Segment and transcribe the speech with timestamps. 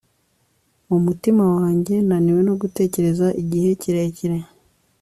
[0.89, 4.37] mu mutima wanjye, naniwe no gutegereza igihe kirekire